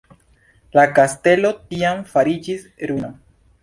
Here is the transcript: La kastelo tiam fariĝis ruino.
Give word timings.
La 0.77 0.85
kastelo 0.95 1.53
tiam 1.69 2.03
fariĝis 2.17 2.69
ruino. 2.91 3.17